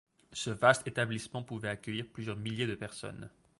[0.33, 3.29] Ce vaste établissement pouvait accueillir plusieurs milliers de personnes.